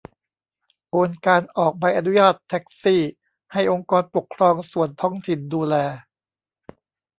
[0.89, 3.01] โอนการออกใบอนุญาตแท็กซี่
[3.53, 5.75] ให้องค์กรปกครองส่วนท้องถิ่นดูแล?